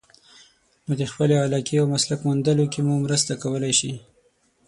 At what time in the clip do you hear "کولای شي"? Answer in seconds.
3.43-3.91